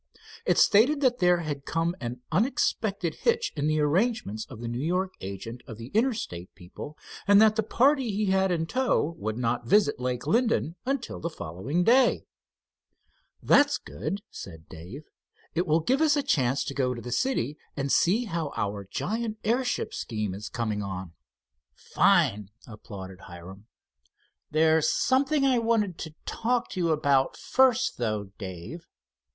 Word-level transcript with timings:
It 0.47 0.57
stated 0.57 0.99
that 1.01 1.19
there 1.19 1.41
had 1.41 1.63
come 1.63 1.95
an 2.01 2.21
unexpected 2.31 3.17
hitch 3.21 3.53
in 3.55 3.67
the 3.67 3.79
arrangements 3.81 4.45
of 4.49 4.59
the 4.59 4.67
New 4.67 4.79
York 4.83 5.13
agent 5.21 5.61
of 5.67 5.77
the 5.77 5.89
Interstate 5.93 6.55
people, 6.55 6.97
and 7.27 7.39
that 7.39 7.55
the 7.55 7.61
party 7.61 8.09
he 8.09 8.25
had 8.31 8.51
in 8.51 8.65
tow 8.65 9.13
would 9.19 9.37
not 9.37 9.67
visit 9.67 9.99
Lake 9.99 10.25
Linden 10.25 10.75
until 10.87 11.19
the 11.19 11.29
following 11.29 11.83
day. 11.83 12.25
"That's 13.43 13.77
good," 13.77 14.23
said 14.31 14.67
Dave. 14.67 15.03
"It 15.53 15.67
will 15.67 15.81
give 15.81 16.01
us 16.01 16.15
a 16.15 16.23
chance 16.23 16.63
to 16.63 16.73
go 16.73 16.95
to 16.95 17.01
the 17.01 17.11
city 17.11 17.59
and 17.77 17.91
see 17.91 18.25
how 18.25 18.53
our 18.57 18.87
giant 18.89 19.37
airship 19.43 19.93
scheme 19.93 20.33
is 20.33 20.49
coming 20.49 20.81
on." 20.81 21.11
"Fine!" 21.75 22.49
applauded 22.65 23.19
Hiram. 23.27 23.67
"There's 24.49 24.89
something 24.89 25.45
I 25.45 25.59
wanted 25.59 25.99
to 25.99 26.15
talk 26.25 26.71
to 26.71 26.79
you 26.79 26.89
about 26.89 27.37
first, 27.37 27.99
though, 27.99 28.31
Dave." 28.39 28.87